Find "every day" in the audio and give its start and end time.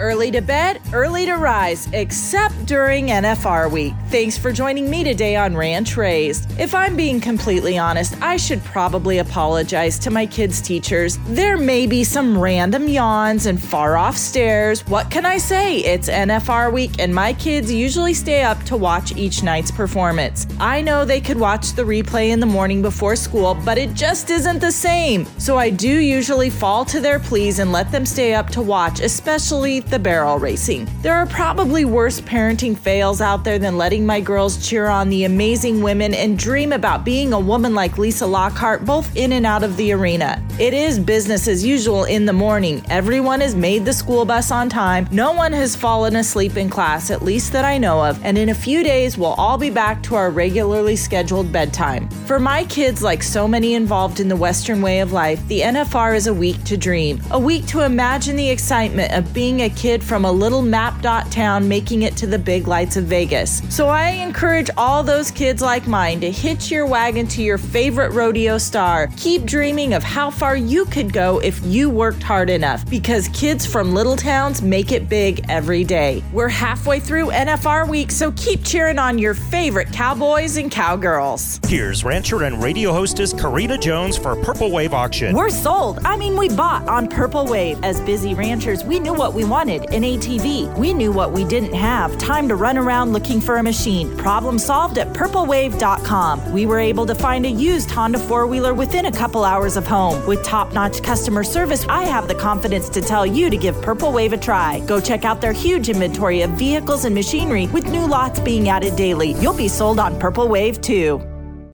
75.48-76.22